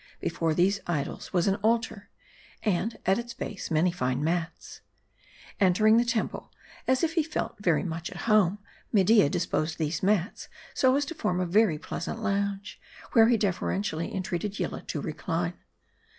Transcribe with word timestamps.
Before 0.19 0.55
these 0.55 0.79
idols 0.87 1.31
was 1.31 1.47
an 1.47 1.57
altar, 1.57 2.09
and 2.63 2.97
at 3.05 3.19
its 3.19 3.35
base 3.35 3.69
many 3.69 3.91
fine 3.91 4.23
mats. 4.23 4.81
Entering 5.59 5.97
the 5.97 6.03
temple, 6.03 6.51
as 6.87 7.03
if 7.03 7.13
he 7.13 7.21
felt 7.21 7.59
very 7.59 7.83
much 7.83 8.09
at 8.09 8.21
home, 8.25 8.57
Media 8.91 9.29
disposed 9.29 9.77
these 9.77 10.01
mats 10.01 10.49
so 10.73 10.95
as 10.95 11.05
to 11.05 11.13
form 11.13 11.39
a 11.39 11.45
very 11.45 11.77
pleasant 11.77 12.17
lounge; 12.19 12.81
where 13.11 13.27
he 13.27 13.37
deferentially 13.37 14.11
entreated 14.11 14.53
Yillah 14.59 14.81
to 14.87 14.99
recline. 15.01 15.53